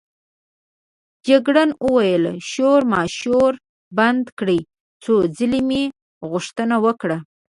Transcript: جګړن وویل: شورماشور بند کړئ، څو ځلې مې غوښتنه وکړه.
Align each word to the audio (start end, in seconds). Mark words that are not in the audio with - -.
جګړن 1.27 1.69
وویل: 1.85 2.23
شورماشور 2.51 3.51
بند 3.97 4.25
کړئ، 4.39 4.59
څو 5.03 5.13
ځلې 5.37 5.61
مې 5.69 5.83
غوښتنه 6.29 6.75
وکړه. 6.85 7.17